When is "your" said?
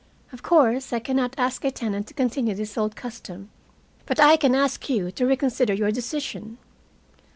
5.75-5.91